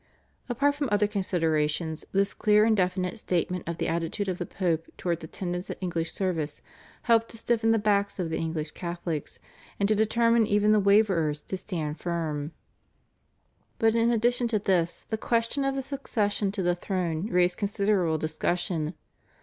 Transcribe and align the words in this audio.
Apart 0.49 0.73
from 0.73 0.89
other 0.91 1.05
considerations, 1.05 2.05
this 2.11 2.33
clear 2.33 2.65
and 2.65 2.75
definite 2.75 3.19
statement 3.19 3.67
of 3.69 3.77
the 3.77 3.87
attitude 3.87 4.27
of 4.27 4.39
the 4.39 4.47
Pope 4.47 4.87
towards 4.97 5.23
attendance 5.23 5.69
at 5.69 5.77
the 5.79 5.83
English 5.83 6.11
service 6.11 6.63
helped 7.03 7.29
to 7.29 7.37
stiffen 7.37 7.69
the 7.69 7.77
backs 7.77 8.17
of 8.17 8.31
the 8.31 8.37
English 8.39 8.71
Catholics, 8.71 9.37
and 9.79 9.87
to 9.87 9.93
determine 9.93 10.47
even 10.47 10.71
the 10.71 10.79
waverers 10.79 11.43
to 11.49 11.55
stand 11.55 11.99
firm; 11.99 12.51
but 13.77 13.93
in 13.93 14.09
addition 14.09 14.47
to 14.47 14.57
this 14.57 15.05
the 15.09 15.19
question 15.19 15.63
of 15.63 15.75
the 15.75 15.83
succession 15.83 16.51
to 16.51 16.63
the 16.63 16.73
throne 16.73 17.27
raised 17.27 17.59
considerable 17.59 18.17
discussion. 18.17 18.95